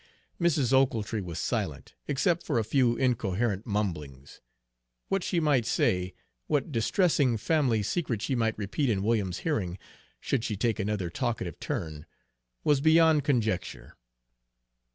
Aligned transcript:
Mrs. 0.41 0.73
Ochiltree 0.73 1.21
was 1.21 1.37
silent, 1.37 1.93
except 2.07 2.41
for 2.41 2.57
a 2.57 2.63
few 2.63 2.95
incoherent 2.97 3.67
mumblings. 3.67 4.41
What 5.09 5.23
she 5.23 5.39
might 5.39 5.63
say, 5.63 6.15
what 6.47 6.71
distressing 6.71 7.37
family 7.37 7.83
secret 7.83 8.19
she 8.23 8.33
might 8.33 8.57
repeat 8.57 8.89
in 8.89 9.03
William's 9.03 9.41
hearing, 9.45 9.77
should 10.19 10.43
she 10.43 10.57
take 10.57 10.79
another 10.79 11.11
talkative 11.11 11.59
turn, 11.59 12.07
was 12.63 12.81
beyond 12.81 13.23
conjecture. 13.23 13.95